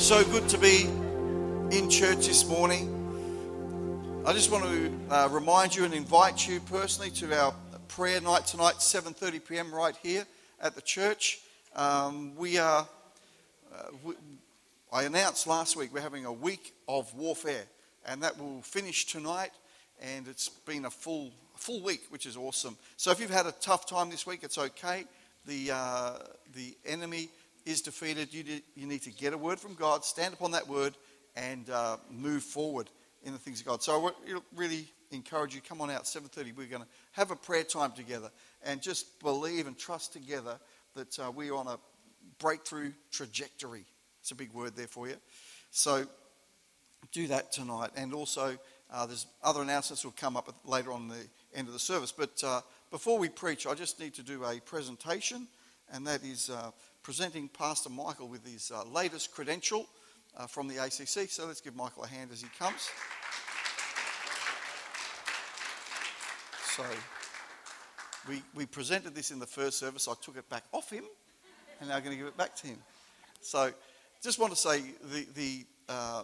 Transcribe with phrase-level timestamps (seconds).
[0.00, 0.84] So good to be
[1.76, 4.22] in church this morning.
[4.26, 7.54] I just want to uh, remind you and invite you personally to our
[7.86, 9.72] prayer night tonight, 7:30 p.m.
[9.72, 10.26] right here
[10.58, 11.40] at the church.
[11.76, 12.88] Um, we are.
[13.72, 14.14] Uh, we,
[14.90, 17.66] I announced last week we're having a week of warfare,
[18.06, 19.52] and that will finish tonight.
[20.00, 22.78] And it's been a full full week, which is awesome.
[22.96, 25.04] So if you've had a tough time this week, it's okay.
[25.44, 26.12] The uh,
[26.54, 27.28] the enemy
[27.70, 28.34] is defeated.
[28.34, 30.94] You, you need to get a word from God, stand upon that word,
[31.36, 32.90] and uh, move forward
[33.22, 33.82] in the things of God.
[33.82, 36.56] So I really encourage you, come on out, 7.30.
[36.56, 38.30] We're going to have a prayer time together
[38.64, 40.58] and just believe and trust together
[40.94, 41.78] that uh, we're on a
[42.38, 43.84] breakthrough trajectory.
[44.20, 45.16] It's a big word there for you.
[45.70, 46.06] So
[47.12, 47.90] do that tonight.
[47.96, 48.58] And also,
[48.90, 52.12] uh, there's other announcements will come up later on the end of the service.
[52.12, 55.46] But uh, before we preach, I just need to do a presentation,
[55.92, 56.70] and that is uh,
[57.02, 59.86] presenting Pastor Michael with his uh, latest credential
[60.36, 61.28] uh, from the ACC.
[61.30, 62.88] So let's give Michael a hand as he comes.
[66.76, 66.84] So
[68.28, 70.08] we, we presented this in the first service.
[70.08, 71.04] I took it back off him,
[71.80, 72.78] and now I'm going to give it back to him.
[73.40, 73.72] So
[74.22, 76.22] just want to say the, the uh,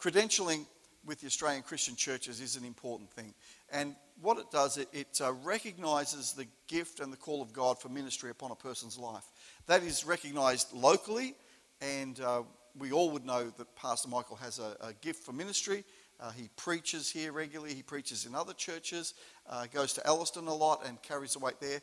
[0.00, 0.66] credentialing
[1.06, 3.32] with the Australian Christian churches is an important thing.
[3.70, 7.80] And what it does, it, it uh, recognises the gift and the call of God
[7.80, 9.24] for ministry upon a person's life.
[9.66, 11.34] That is recognised locally,
[11.80, 12.42] and uh,
[12.78, 15.84] we all would know that Pastor Michael has a, a gift for ministry.
[16.18, 19.14] Uh, he preaches here regularly, he preaches in other churches,
[19.48, 21.80] uh, goes to Elliston a lot and carries the weight there.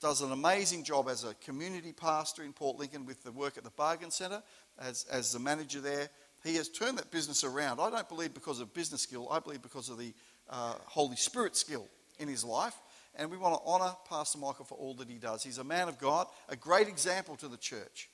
[0.00, 3.64] Does an amazing job as a community pastor in Port Lincoln with the work at
[3.64, 4.42] the Bargain Centre
[4.78, 6.08] as, as the manager there.
[6.44, 7.80] He has turned that business around.
[7.80, 10.12] I don't believe because of business skill, I believe because of the
[10.50, 11.86] uh, Holy Spirit skill
[12.18, 12.74] in his life
[13.14, 15.42] and we want to honour Pastor Michael for all that he does.
[15.42, 18.08] He's a man of God, a great example to the church.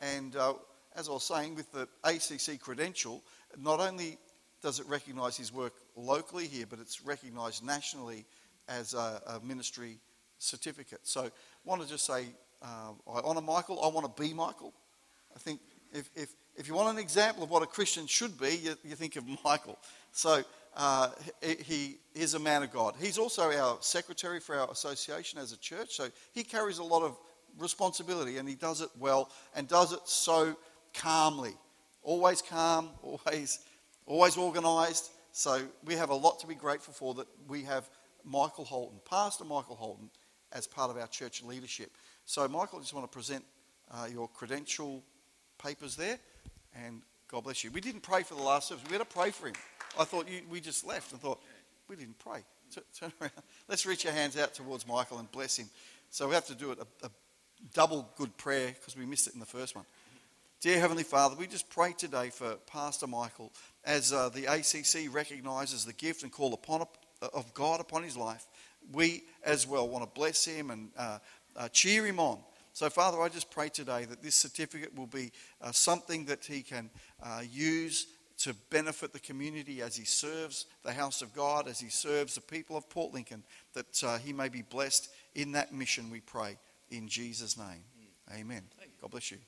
[0.00, 0.54] And uh,
[0.96, 3.22] as I was saying, with the ACC credential,
[3.58, 4.18] not only
[4.62, 8.24] does it recognise his work locally here, but it's recognised nationally
[8.68, 9.98] as a, a, ministry
[10.38, 11.00] certificate.
[11.02, 11.30] So I
[11.64, 12.26] want to just say,
[12.62, 13.82] uh, I honour Michael.
[13.82, 14.74] I want to be Michael.
[15.34, 15.60] I think
[15.92, 18.94] if, if, if you want an example of what a Christian should be, you, you
[18.94, 19.78] think of Michael.
[20.12, 20.42] So
[20.76, 21.10] uh,
[21.42, 22.94] he is a man of God.
[23.00, 27.02] He's also our secretary for our association as a church, so he carries a lot
[27.02, 27.18] of
[27.58, 30.56] responsibility and he does it well and does it so
[30.94, 31.54] calmly.
[32.02, 33.60] Always calm, always,
[34.06, 35.10] always organised.
[35.32, 37.88] So we have a lot to be grateful for that we have
[38.24, 40.10] Michael Holton, Pastor Michael Holton,
[40.52, 41.92] as part of our church leadership.
[42.24, 43.44] So, Michael, I just want to present
[43.90, 45.02] uh, your credential
[45.62, 46.18] papers there,
[46.74, 47.70] and God bless you.
[47.70, 48.84] We didn't pray for the last service.
[48.86, 49.54] We had to pray for him.
[49.98, 51.40] I thought you, we just left and thought,
[51.88, 52.40] we didn't pray.
[52.98, 53.32] Turn around.
[53.68, 55.68] Let's reach our hands out towards Michael and bless him.
[56.10, 57.10] So we have to do it a, a
[57.74, 59.84] double good prayer because we missed it in the first one.
[60.60, 63.50] Dear Heavenly Father, we just pray today for Pastor Michael
[63.84, 66.86] as uh, the ACC recognises the gift and call upon
[67.22, 68.46] of God upon his life.
[68.92, 71.18] We as well want to bless him and uh,
[71.56, 72.38] uh, cheer him on.
[72.72, 76.62] So, Father, I just pray today that this certificate will be uh, something that he
[76.62, 76.90] can
[77.22, 78.06] uh, use
[78.38, 82.40] to benefit the community as he serves the house of God, as he serves the
[82.40, 83.44] people of Port Lincoln,
[83.74, 86.56] that uh, he may be blessed in that mission, we pray,
[86.90, 87.84] in Jesus' name.
[88.32, 88.62] Amen.
[89.00, 89.38] God bless you.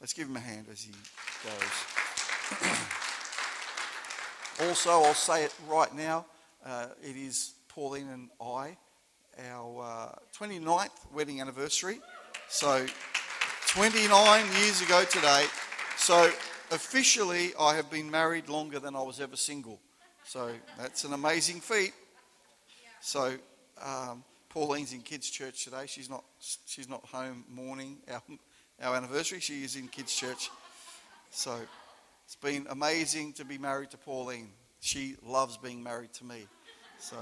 [0.00, 0.92] Let's give him a hand as he
[1.44, 1.60] goes.
[4.68, 6.24] also, I'll say it right now
[6.64, 8.76] uh, it is Pauline and I,
[9.38, 12.00] our uh, 29th wedding anniversary.
[12.48, 12.86] So,
[13.68, 15.46] 29 years ago today.
[15.96, 16.30] So,
[16.70, 19.80] officially, I have been married longer than I was ever single.
[20.24, 21.92] So that's an amazing feat.
[23.00, 23.34] So
[23.82, 25.86] um, Pauline's in kids' church today.
[25.86, 26.22] She's not,
[26.66, 28.22] she's not home mourning our,
[28.80, 29.40] our anniversary.
[29.40, 30.50] She is in kids' church.
[31.30, 31.58] So
[32.24, 34.50] it's been amazing to be married to Pauline.
[34.78, 36.46] She loves being married to me.
[36.98, 37.16] So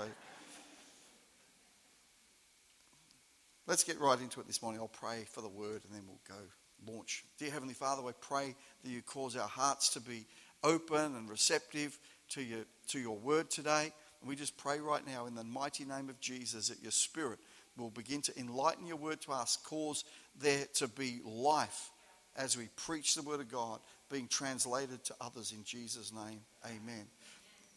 [3.69, 4.81] let's get right into it this morning.
[4.81, 7.25] I'll pray for the word and then we'll go launch.
[7.39, 10.27] Dear Heavenly Father, I pray that you cause our hearts to be
[10.65, 11.99] open and receptive
[12.31, 13.93] to your, to your word today.
[14.21, 17.39] And we just pray right now in the mighty name of Jesus that your spirit
[17.77, 20.03] will begin to enlighten your word to us, cause
[20.41, 21.91] there to be life
[22.37, 23.81] as we preach the word of God
[24.11, 26.41] being translated to others in Jesus' name.
[26.65, 27.07] Amen.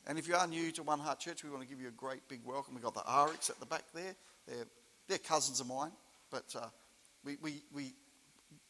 [0.07, 1.91] And if you are new to One Heart Church, we want to give you a
[1.91, 2.75] great big welcome.
[2.75, 4.15] We've got the Ariks at the back there.
[4.47, 4.65] They're,
[5.07, 5.91] they're cousins of mine,
[6.29, 6.67] but uh,
[7.23, 7.93] we, we, we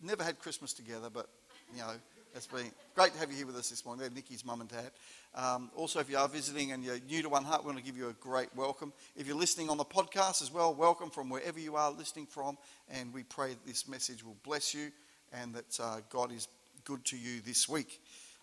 [0.02, 1.28] never had Christmas together, but
[1.74, 1.92] you know,
[2.34, 4.02] it's been great to have you here with us this morning.
[4.02, 4.92] They're Nikki's mum and dad.
[5.36, 7.84] Um, also, if you are visiting and you're new to One Heart, we want to
[7.84, 8.94] give you a great welcome.
[9.18, 12.58] If you're listening on the podcast as well, welcome from wherever you are listening from.
[12.90, 14.92] And we pray that this message will bless you
[15.34, 16.48] and that uh, God is
[16.86, 18.02] good to you this week.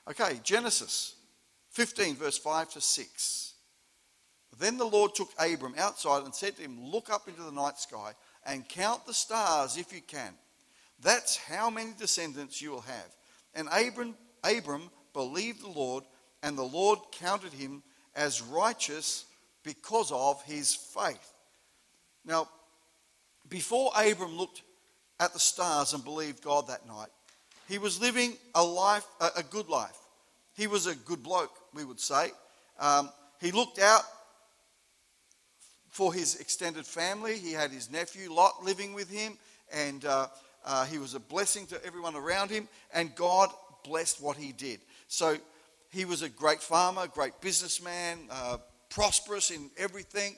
[0.09, 1.15] Okay, Genesis
[1.71, 3.55] 15, verse 5 to 6.
[4.59, 7.79] Then the Lord took Abram outside and said to him, Look up into the night
[7.79, 8.13] sky
[8.45, 10.33] and count the stars if you can.
[11.01, 13.17] That's how many descendants you will have.
[13.55, 16.05] And Abram, Abram believed the Lord,
[16.43, 17.83] and the Lord counted him
[18.17, 19.27] as righteous
[19.63, 21.35] because of his faith.
[22.25, 22.49] Now,
[23.49, 24.63] before Abram looked
[25.21, 27.09] at the stars and believed God that night,
[27.69, 29.97] he was living a life, a, good life.
[30.57, 32.31] He was a good bloke, we would say.
[32.81, 34.03] Um, he looked out
[35.91, 37.39] for his extended family.
[37.39, 39.39] He had his nephew Lot living with him,
[39.73, 40.29] and uh,
[40.65, 43.51] uh, he was a blessing to everyone around him, and God
[43.85, 44.81] blessed what he did.
[45.09, 45.37] So
[45.91, 48.59] he was a great farmer, great businessman, uh,
[48.91, 50.37] prosperous in everything.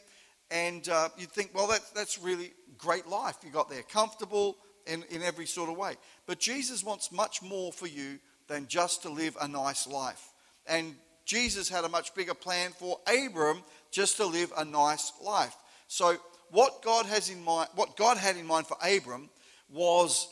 [0.51, 3.37] And uh, you'd think, well, that, that's really great life.
[3.45, 4.57] You got there comfortable
[4.87, 5.95] in, in every sort of way.
[6.27, 8.19] But Jesus wants much more for you
[8.49, 10.33] than just to live a nice life.
[10.67, 10.95] And
[11.25, 15.57] Jesus had a much bigger plan for Abram just to live a nice life.
[15.89, 16.17] So
[16.51, 19.29] what God has in mind, what God had in mind for Abram
[19.69, 20.29] was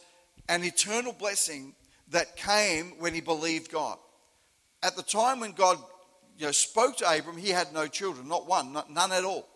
[0.48, 1.74] an eternal blessing
[2.10, 3.98] that came when he believed God.
[4.82, 5.78] At the time when God
[6.38, 9.48] you know, spoke to Abram, he had no children, not one, not, none at all.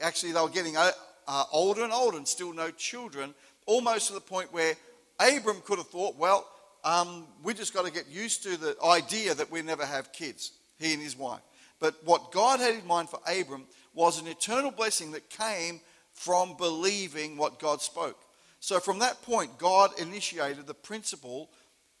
[0.00, 0.90] Actually, they were getting uh,
[1.28, 3.34] uh, older and older and still no children,
[3.66, 4.74] almost to the point where
[5.20, 6.46] Abram could have thought, well,
[6.82, 10.52] um, we just got to get used to the idea that we never have kids,
[10.78, 11.40] he and his wife.
[11.80, 15.80] But what God had in mind for Abram was an eternal blessing that came
[16.12, 18.18] from believing what God spoke.
[18.60, 21.50] So from that point, God initiated the principle,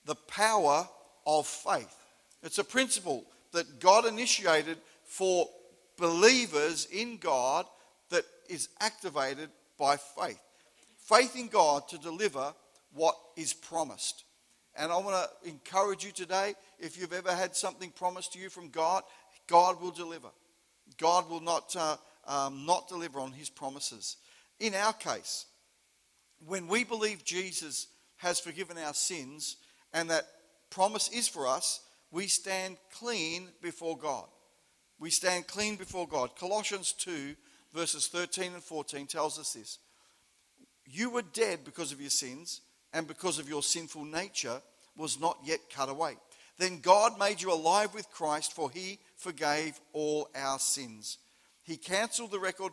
[0.06, 0.88] the power
[1.26, 1.94] of faith.
[2.42, 5.48] It's a principle that God initiated for
[5.96, 7.66] believers in God
[8.10, 10.40] that is activated by faith.
[10.96, 12.54] Faith in God to deliver
[12.92, 14.24] what is promised.
[14.76, 18.48] And I want to encourage you today if you've ever had something promised to you
[18.48, 19.02] from God,
[19.46, 20.28] God will deliver.
[20.98, 21.96] God will not, uh,
[22.26, 24.16] um, not deliver on his promises.
[24.60, 25.46] In our case,
[26.46, 29.56] when we believe Jesus has forgiven our sins
[29.92, 30.24] and that
[30.70, 31.80] promise is for us,
[32.10, 34.26] we stand clean before God.
[34.98, 36.36] We stand clean before God.
[36.38, 37.34] Colossians 2,
[37.74, 39.78] verses 13 and 14 tells us this.
[40.86, 42.60] You were dead because of your sins,
[42.92, 44.62] and because of your sinful nature
[44.96, 46.16] was not yet cut away.
[46.58, 51.18] Then God made you alive with Christ, for he forgave all our sins.
[51.62, 52.72] He cancelled the record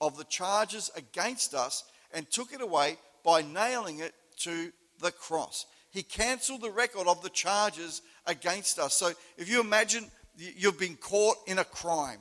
[0.00, 4.70] of the charges against us and took it away by nailing it to
[5.00, 5.66] the cross.
[5.90, 8.94] He cancelled the record of the charges against us.
[8.94, 12.20] So if you imagine you've been caught in a crime,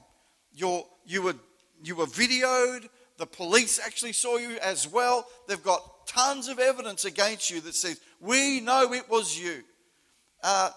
[0.54, 1.36] you're, you, were,
[1.84, 2.88] you were videoed,
[3.18, 5.28] the police actually saw you as well.
[5.48, 9.64] They've got tons of evidence against you that says, We know it was you.
[10.44, 10.70] Uh,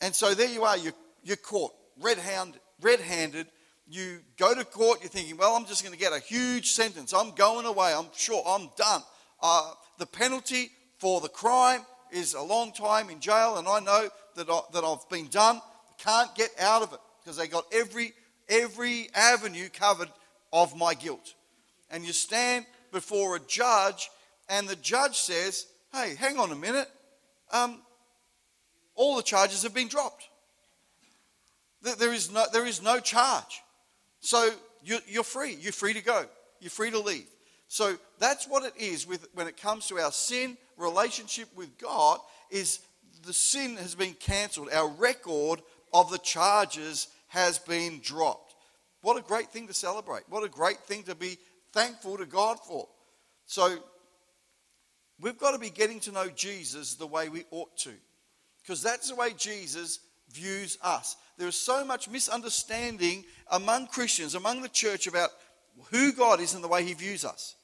[0.00, 3.46] and so there you are, you're, you're caught, red handed.
[3.88, 7.12] You go to court, you're thinking, Well, I'm just going to get a huge sentence.
[7.12, 7.94] I'm going away.
[7.94, 9.02] I'm sure I'm done.
[9.40, 14.08] Uh, the penalty for the crime is a long time in jail, and I know
[14.36, 15.60] that, I, that I've been done.
[15.98, 18.12] Can't get out of it because they got every,
[18.48, 20.08] every avenue covered
[20.52, 21.34] of my guilt.
[21.90, 24.10] And you stand before a judge,
[24.48, 26.88] and the judge says, Hey, hang on a minute.
[27.52, 27.80] Um,
[28.96, 30.28] all the charges have been dropped.
[31.82, 33.62] There is no, there is no charge.
[34.20, 34.50] So
[34.82, 35.56] you're free.
[35.60, 36.24] You're free to go.
[36.60, 37.26] You're free to leave.
[37.68, 42.20] So that's what it is with, when it comes to our sin relationship with God
[42.50, 42.80] is
[43.24, 44.68] the sin has been cancelled.
[44.72, 45.60] Our record
[45.92, 48.54] of the charges has been dropped.
[49.02, 50.22] What a great thing to celebrate.
[50.28, 51.38] What a great thing to be
[51.72, 52.88] thankful to God for.
[53.46, 53.78] So
[55.20, 57.92] we've got to be getting to know Jesus the way we ought to.
[58.66, 60.00] Because that's the way Jesus
[60.32, 61.16] views us.
[61.38, 65.30] There is so much misunderstanding among Christians, among the church, about
[65.90, 67.54] who God is and the way He views us.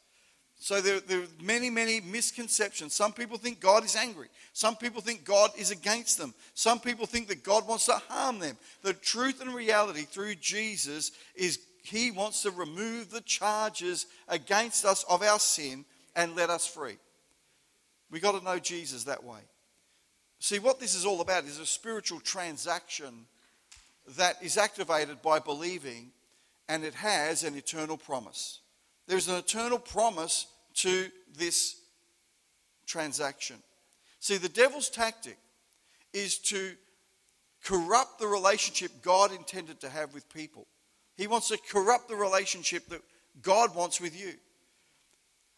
[0.61, 2.95] So there, there, are many, many misconceptions.
[2.95, 4.29] Some people think God is angry.
[4.53, 6.35] Some people think God is against them.
[6.55, 8.57] Some people think that God wants to harm them.
[8.83, 15.05] The truth and reality through Jesus is He wants to remove the charges against us
[15.09, 16.99] of our sin and let us free.
[18.09, 19.41] We got to know Jesus that way.
[20.43, 23.27] See, what this is all about is a spiritual transaction
[24.17, 26.11] that is activated by believing,
[26.69, 28.59] and it has an eternal promise.
[29.07, 31.07] There's an eternal promise to
[31.39, 31.77] this
[32.87, 33.55] transaction.
[34.19, 35.39] See, the devil's tactic
[36.13, 36.73] is to
[37.63, 40.67] corrupt the relationship God intended to have with people.
[41.17, 43.03] He wants to corrupt the relationship that
[43.43, 44.33] God wants with you.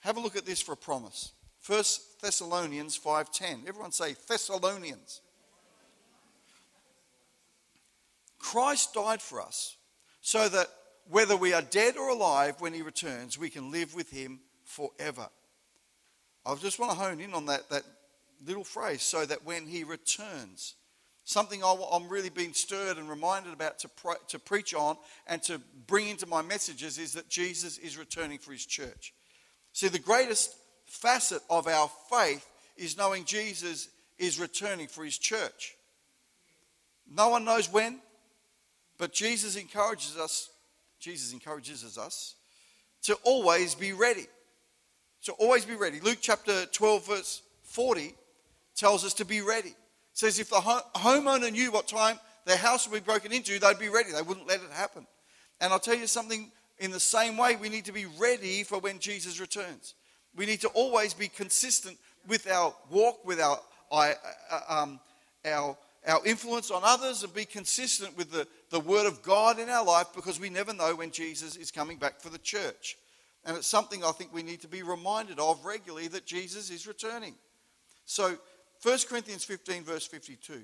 [0.01, 1.33] Have a look at this for a promise.
[1.67, 1.83] 1
[2.25, 3.69] Thessalonians 5:10.
[3.69, 5.21] Everyone say Thessalonians.
[8.39, 9.77] Christ died for us
[10.23, 10.69] so that
[11.07, 15.29] whether we are dead or alive when he returns, we can live with him forever.
[16.47, 17.85] I just want to hone in on that, that
[18.43, 20.77] little phrase so that when he returns,
[21.25, 25.61] something I'm really being stirred and reminded about to, pre- to preach on and to
[25.87, 29.13] bring into my messages is that Jesus is returning for his church.
[29.75, 30.57] See, the greatest
[30.95, 35.75] facet of our faith is knowing Jesus is returning for his church.
[37.11, 37.99] No one knows when,
[38.97, 40.51] but Jesus encourages us,
[41.01, 42.37] Jesus encourages us
[43.03, 44.27] to always be ready.
[45.25, 46.01] To always be ready.
[46.01, 48.15] Luke chapter 12, verse 40
[48.77, 49.71] tells us to be ready.
[49.71, 49.75] It
[50.13, 53.89] says if the homeowner knew what time their house would be broken into, they'd be
[53.89, 54.13] ready.
[54.13, 55.07] They wouldn't let it happen.
[55.61, 58.79] And I'll tell you something in the same way, we need to be ready for
[58.79, 59.95] when Jesus returns.
[60.37, 63.59] We need to always be consistent with our walk, with our,
[63.91, 64.13] uh,
[64.69, 65.01] um,
[65.45, 65.77] our,
[66.07, 69.85] our influence on others, and be consistent with the, the Word of God in our
[69.85, 72.97] life because we never know when Jesus is coming back for the church.
[73.45, 76.87] And it's something I think we need to be reminded of regularly that Jesus is
[76.87, 77.35] returning.
[78.07, 78.37] So,
[78.83, 80.63] 1 Corinthians 15, verse 52.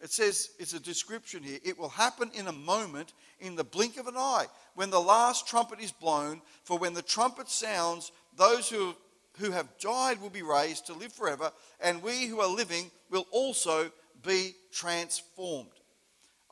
[0.00, 1.58] It says, it's a description here.
[1.62, 5.46] It will happen in a moment, in the blink of an eye, when the last
[5.46, 6.40] trumpet is blown.
[6.64, 8.94] For when the trumpet sounds, those who,
[9.38, 13.26] who have died will be raised to live forever, and we who are living will
[13.30, 13.92] also
[14.26, 15.68] be transformed.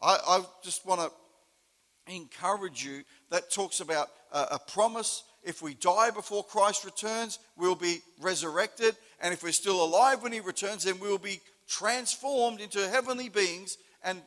[0.03, 5.25] I, I just want to encourage you that talks about a, a promise.
[5.43, 8.95] If we die before Christ returns, we'll be resurrected.
[9.21, 13.79] And if we're still alive when he returns, then we'll be transformed into heavenly beings
[14.05, 14.21] and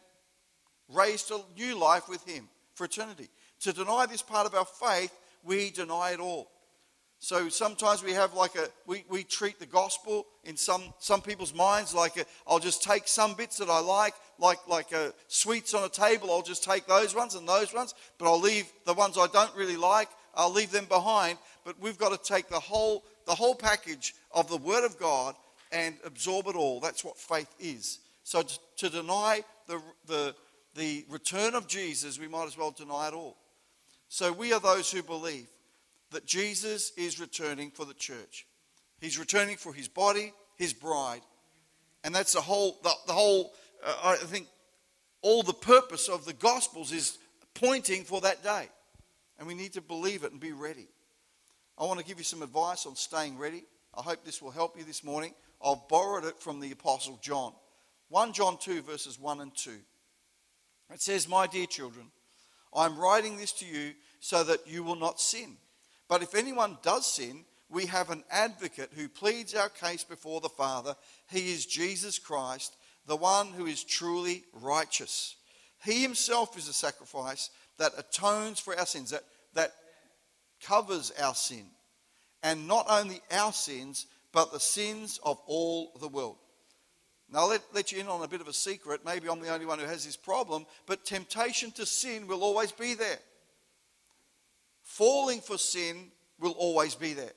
[0.90, 3.30] raised to new life with him for eternity.
[3.62, 6.50] To deny this part of our faith, we deny it all.
[7.24, 11.54] So sometimes we have like a, we, we treat the gospel in some, some people's
[11.54, 15.12] minds like i will just take some bits that I like, like, like a, uh,
[15.28, 18.66] sweets on a table, I'll just take those ones and those ones, but I'll leave
[18.88, 21.38] the ones I don't really like, I'll leave them behind.
[21.64, 25.36] But we've got to take the whole, the whole package of the Word of God
[25.72, 26.80] and absorb it all.
[26.80, 28.00] That's what faith is.
[28.24, 30.36] So to, to deny the, the,
[30.74, 33.38] the return of Jesus, we might as well deny it all.
[34.10, 35.48] So we are those who believe
[36.12, 38.46] that Jesus is returning for the church.
[39.00, 41.22] He's returning for his body, his bride.
[42.04, 43.54] And that's the whole, the, the whole,
[43.86, 44.48] uh, I think,
[45.22, 47.18] all the purpose of the Gospels is
[47.54, 48.70] pointing for that day.
[49.38, 50.88] And we need to believe it and be ready.
[51.78, 53.64] I want to give you some advice on staying ready.
[53.98, 55.34] I hope this will help you this morning.
[55.66, 57.54] I've borrowed it from the Apostle John.
[58.10, 59.72] 1 John 2, verses 1 and 2.
[60.94, 62.08] It says, My dear children,
[62.74, 65.58] I'm writing this to you so that you will not sin.
[66.12, 70.50] But if anyone does sin, we have an advocate who pleads our case before the
[70.50, 70.94] Father.
[71.30, 72.76] He is Jesus Christ,
[73.08, 75.38] the one who is truly righteous.
[75.86, 79.72] He himself is a sacrifice that atones for our sins, that, that
[80.62, 81.68] covers our sin.
[82.44, 86.40] And not only our sins, but the sins of all the world.
[87.32, 89.06] Now, I'll let, let you in on a bit of a secret.
[89.06, 92.74] Maybe I'm the only one who has this problem, but temptation to sin will always
[92.74, 93.20] be there
[94.92, 97.32] falling for sin will always be there.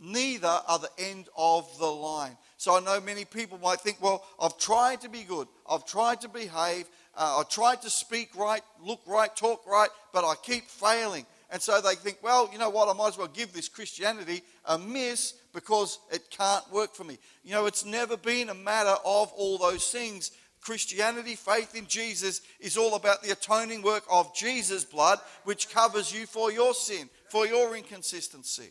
[0.00, 2.36] Neither are the end of the line.
[2.56, 6.20] So I know many people might think, well, I've tried to be good, I've tried
[6.22, 10.64] to behave, uh, I've tried to speak right, look right, talk right, but I keep
[10.64, 11.24] failing.
[11.50, 14.42] And so they think, well, you know what, I might as well give this Christianity
[14.64, 17.18] a miss because it can't work for me.
[17.44, 20.32] You know, it's never been a matter of all those things.
[20.62, 26.14] Christianity, faith in Jesus, is all about the atoning work of Jesus' blood, which covers
[26.14, 28.70] you for your sin, for your inconsistency.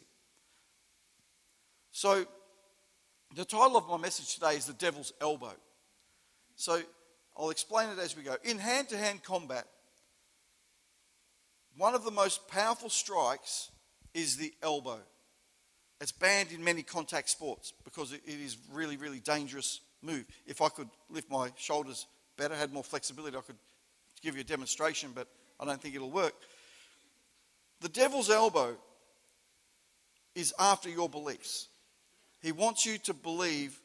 [1.91, 2.25] So,
[3.36, 5.53] the title of my message today is The Devil's Elbow.
[6.55, 6.81] So,
[7.38, 8.38] I'll explain it as we go.
[8.45, 9.65] In hand to hand combat,
[11.77, 13.69] one of the most powerful strikes
[14.13, 15.00] is the elbow.
[16.00, 20.25] It's banned in many contact sports because it is really, really dangerous move.
[20.46, 23.58] If I could lift my shoulders better, had more flexibility, I could
[24.22, 25.27] give you a demonstration, but
[25.60, 26.34] I don't think it'll work.
[27.81, 28.75] The devil's elbow
[30.36, 31.67] is after your beliefs.
[32.41, 33.79] He wants you to believe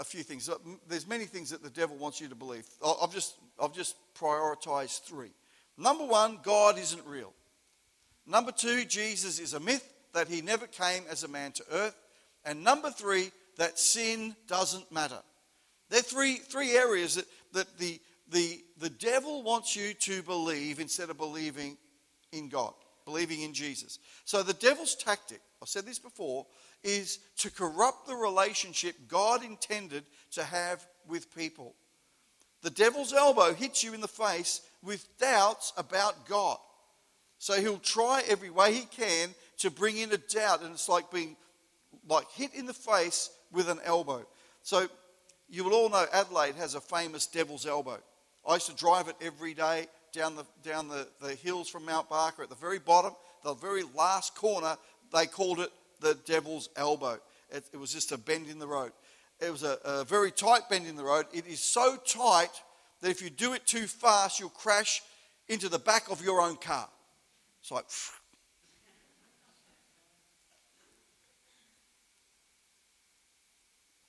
[0.00, 0.48] a few things.
[0.48, 0.56] Uh,
[0.88, 2.66] there's many things that the devil wants you to believe.
[2.84, 5.30] I've just, I've just prioritized three.
[5.78, 7.32] Number one, God isn't real.
[8.26, 11.96] Number two, Jesus is a myth that he never came as a man to earth.
[12.44, 15.18] And number three, that sin doesn't matter.
[15.92, 20.80] There are three, three areas that, that the, the, the devil wants you to believe
[20.80, 21.76] instead of believing
[22.32, 22.72] in God,
[23.04, 23.98] believing in Jesus.
[24.24, 26.46] So the devil's tactic, I've said this before,
[26.82, 31.74] is to corrupt the relationship God intended to have with people.
[32.62, 36.56] The devil's elbow hits you in the face with doubts about God.
[37.36, 41.10] So he'll try every way he can to bring in a doubt, and it's like
[41.10, 41.36] being
[42.08, 44.24] like hit in the face with an elbow.
[44.62, 44.88] So
[45.52, 47.98] you will all know Adelaide has a famous devil's elbow.
[48.48, 52.08] I used to drive it every day down the down the, the hills from Mount
[52.08, 53.12] Barker at the very bottom,
[53.44, 54.76] the very last corner,
[55.12, 57.18] they called it the devil's elbow.
[57.50, 58.92] It, it was just a bend in the road.
[59.40, 61.26] It was a, a very tight bend in the road.
[61.34, 62.50] It is so tight
[63.02, 65.02] that if you do it too fast, you'll crash
[65.48, 66.88] into the back of your own car.
[67.60, 67.84] It's like.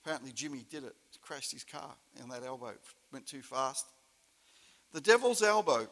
[0.04, 0.96] Apparently, Jimmy did it.
[1.24, 2.74] Crashed his car in that elbow.
[3.12, 3.86] Went too fast.
[4.92, 5.88] The devil's elbow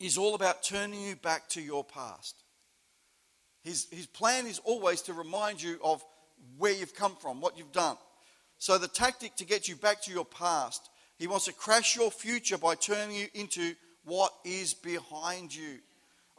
[0.00, 2.42] is all about turning you back to your past.
[3.62, 6.02] His, his plan is always to remind you of
[6.56, 7.96] where you've come from, what you've done.
[8.58, 12.10] So, the tactic to get you back to your past, he wants to crash your
[12.10, 15.78] future by turning you into what is behind you.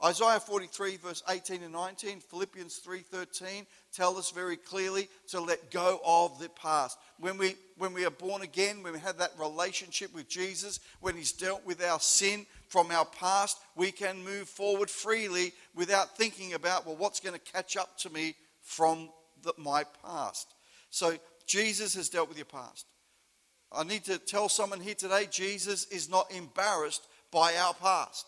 [0.04, 6.00] Isaiah 43, verse 18 and 19, Philippians 3:13 tell us very clearly to let go
[6.06, 7.00] of the past.
[7.20, 11.16] When we, when we are born again, when we have that relationship with Jesus, when
[11.16, 16.54] He's dealt with our sin from our past, we can move forward freely without thinking
[16.54, 19.10] about, well, what's going to catch up to me from
[19.42, 20.54] the, my past.
[20.92, 22.86] So Jesus has dealt with your past.
[23.72, 28.28] I need to tell someone here today Jesus is not embarrassed by our past.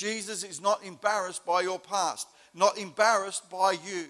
[0.00, 4.06] Jesus is not embarrassed by your past, not embarrassed by you.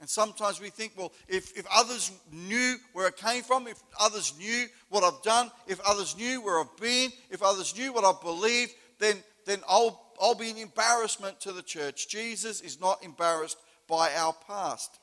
[0.00, 4.32] And sometimes we think, well, if, if others knew where I came from, if others
[4.38, 8.22] knew what I've done, if others knew where I've been, if others knew what I've
[8.22, 12.08] believed, then, then I'll, I'll be an embarrassment to the church.
[12.08, 14.98] Jesus is not embarrassed by our past.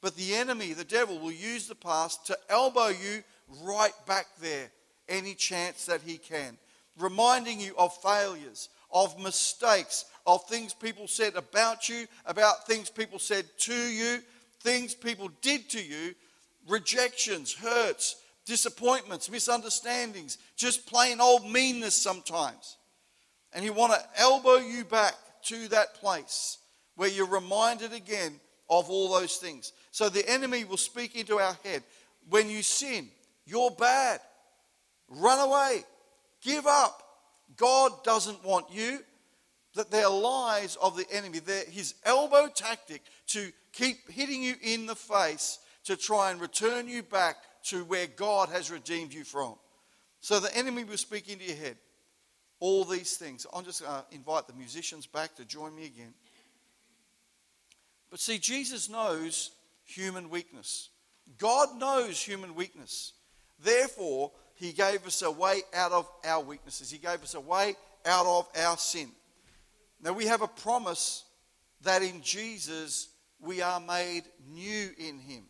[0.00, 3.24] But the enemy, the devil, will use the past to elbow you
[3.64, 4.70] right back there
[5.08, 6.58] any chance that he can,
[6.96, 13.18] reminding you of failures, of mistakes, of things people said about you, about things people
[13.18, 14.20] said to you,
[14.60, 16.14] things people did to you,
[16.68, 22.76] rejections, hurts, disappointments, misunderstandings, just plain old meanness sometimes.
[23.52, 26.58] And he want to elbow you back to that place
[26.96, 29.72] where you're reminded again of all those things.
[29.90, 31.82] So the enemy will speak into our head.
[32.30, 33.08] When you sin,
[33.44, 34.20] you're bad.
[35.08, 35.84] Run away.
[36.42, 37.03] Give up.
[37.56, 39.00] God doesn't want you.
[39.74, 41.40] That they're lies of the enemy.
[41.40, 46.86] They're his elbow tactic to keep hitting you in the face to try and return
[46.86, 49.56] you back to where God has redeemed you from.
[50.20, 51.76] So the enemy will speak into your head
[52.60, 53.46] all these things.
[53.52, 56.14] I'm just going to invite the musicians back to join me again.
[58.10, 59.50] But see, Jesus knows
[59.84, 60.90] human weakness.
[61.38, 63.12] God knows human weakness.
[63.62, 66.90] Therefore, He gave us a way out of our weaknesses.
[66.90, 69.10] He gave us a way out of our sin.
[70.02, 71.24] Now, we have a promise
[71.82, 73.08] that in Jesus
[73.40, 75.44] we are made new in Him.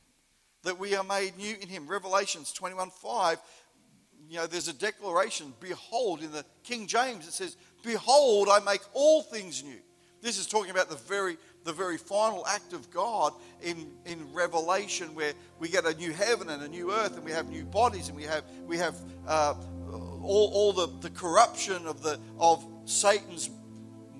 [0.62, 1.86] That we are made new in Him.
[1.86, 3.38] Revelations 21 5
[4.28, 8.80] you know, there's a declaration, behold, in the King James, it says, Behold, I make
[8.92, 9.80] all things new.
[10.22, 15.14] This is talking about the very, the very final act of God in, in Revelation,
[15.14, 18.08] where we get a new heaven and a new earth, and we have new bodies,
[18.08, 18.96] and we have, we have
[19.26, 19.54] uh,
[19.90, 23.50] all, all the, the corruption of, the, of Satan's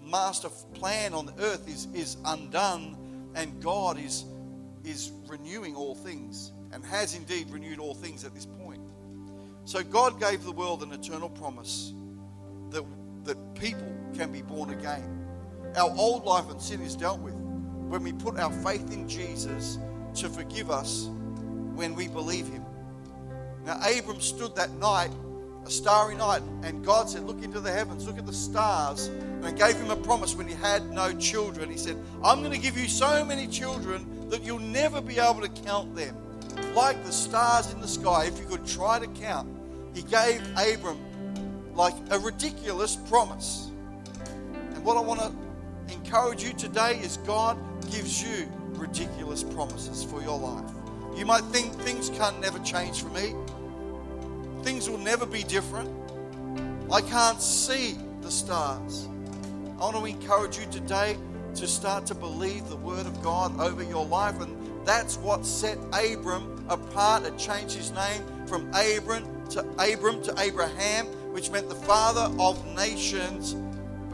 [0.03, 2.97] master plan on the earth is, is undone,
[3.35, 4.25] and God is,
[4.85, 8.81] is renewing all things and has indeed renewed all things at this point.
[9.65, 11.95] So God gave the world an eternal promise
[12.71, 12.85] that,
[13.25, 15.27] that people can be born again.
[15.77, 17.34] Our old life and sin is dealt with
[17.95, 19.79] when we put our faith in Jesus
[20.17, 21.09] to forgive us
[21.77, 22.65] when we believe him.
[23.65, 25.13] Now, Abram stood that night,
[25.65, 29.07] a starry night, and God said, Look into the heavens, look at the stars,
[29.45, 31.71] and gave him a promise when he had no children.
[31.71, 35.43] He said, I'm going to give you so many children that you'll never be able
[35.43, 36.17] to count them.
[36.75, 39.49] Like the stars in the sky, if you could try to count,
[39.95, 40.99] he gave Abram
[41.77, 43.71] like a ridiculous promise.
[44.75, 45.44] And what I want to
[45.95, 47.57] encourage you today is God
[47.91, 50.71] gives you ridiculous promises for your life.
[51.17, 53.35] You might think things can't never change for me.
[54.63, 55.91] Things will never be different.
[56.91, 59.09] I can't see the stars.
[59.79, 61.17] I want to encourage you today
[61.55, 64.41] to start to believe the word of God over your life.
[64.41, 67.25] And that's what set Abram apart.
[67.25, 72.65] It changed his name from Abram to Abram to Abraham, which meant the father of
[72.75, 73.55] nations,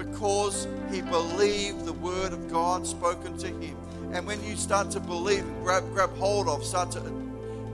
[0.00, 3.76] because he believed the word of God spoken to him.
[4.12, 7.02] And when you start to believe and grab, grab hold of, start to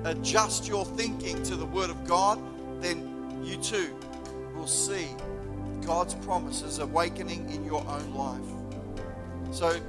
[0.04, 2.40] adjust your thinking to the word of God,
[2.82, 3.94] then you too
[4.56, 5.06] will see
[5.82, 9.54] God's promises awakening in your own life.
[9.54, 9.80] So,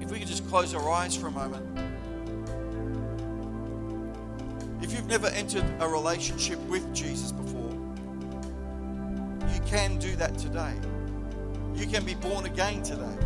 [0.00, 1.66] if we could just close our eyes for a moment.
[4.82, 7.72] If you've never entered a relationship with Jesus before,
[9.54, 10.74] you can do that today.
[11.74, 13.16] You can be born again today.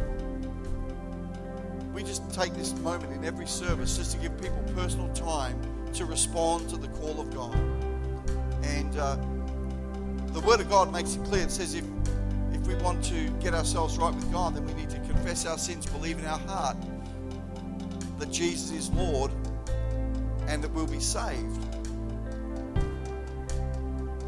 [1.93, 5.61] We just take this moment in every service just to give people personal time
[5.95, 7.55] to respond to the call of God.
[8.63, 9.17] And uh,
[10.29, 11.43] the Word of God makes it clear.
[11.43, 11.85] It says if,
[12.53, 15.59] if we want to get ourselves right with God, then we need to confess our
[15.59, 16.77] sins, believe in our heart
[18.19, 19.31] that Jesus is Lord,
[20.47, 21.59] and that we'll be saved.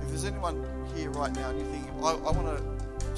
[0.02, 2.69] If there's anyone here right now and you're thinking, I, I want to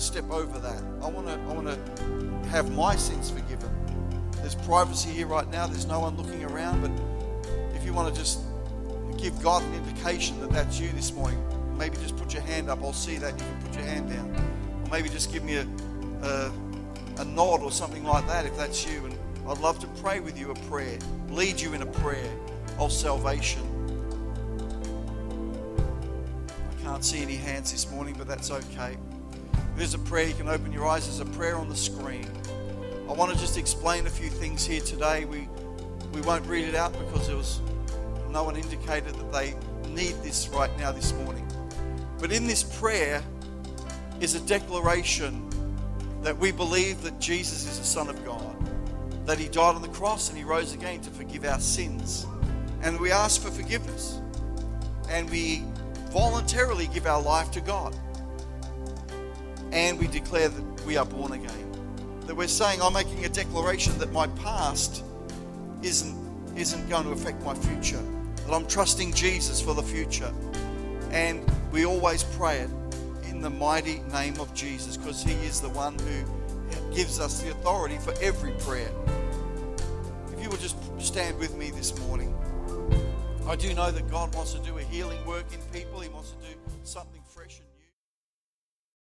[0.03, 3.71] step over that, I want to, I want to have my sins forgiven.
[4.37, 5.67] There's privacy here right now.
[5.67, 6.91] There's no one looking around, but
[7.77, 8.41] if you want to just
[9.17, 11.41] give God an indication that that's you this morning,
[11.79, 12.83] maybe just put your hand up.
[12.83, 13.39] I'll see that.
[13.39, 14.35] You can put your hand down.
[14.85, 15.67] Or maybe just give me a,
[16.23, 16.53] a,
[17.19, 19.05] a nod or something like that if that's you.
[19.07, 19.17] And
[19.49, 20.99] I'd love to pray with you a prayer,
[21.31, 22.31] lead you in a prayer
[22.79, 23.63] of salvation.
[26.71, 28.97] I can't see any hands this morning, but that's okay.
[29.83, 31.07] There's a prayer, you can open your eyes.
[31.07, 32.31] There's a prayer on the screen.
[33.09, 35.25] I want to just explain a few things here today.
[35.25, 35.49] We
[36.13, 37.61] we won't read it out because there was
[38.31, 39.57] no one indicated that they
[39.89, 41.45] need this right now this morning.
[42.21, 43.25] But in this prayer
[44.21, 45.51] is a declaration
[46.23, 48.55] that we believe that Jesus is the Son of God,
[49.27, 52.25] that He died on the cross and He rose again to forgive our sins.
[52.83, 54.21] And we ask for forgiveness.
[55.09, 55.65] And we
[56.13, 57.97] voluntarily give our life to God.
[59.73, 61.73] And we declare that we are born again.
[62.27, 65.03] That we're saying, I'm making a declaration that my past
[65.83, 66.17] isn't,
[66.57, 68.03] isn't going to affect my future
[68.47, 70.33] that I'm trusting Jesus for the future.
[71.11, 72.71] And we always pray it
[73.29, 77.51] in the mighty name of Jesus because He is the one who gives us the
[77.51, 78.91] authority for every prayer.
[80.33, 82.35] If you would just stand with me this morning,
[83.47, 86.33] I do know that God wants to do a healing work in people, He wants
[86.33, 86.42] to.